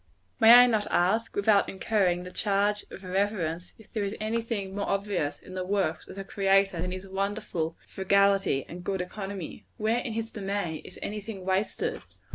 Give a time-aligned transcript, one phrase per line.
[0.39, 4.73] May I not ask, without incurring the charge of irreverence, if there is any thing
[4.73, 9.67] more obvious, in the works of the Creator, than his wonderful frugality and good economy?
[9.77, 12.01] Where, in his domain, is any thing wasted?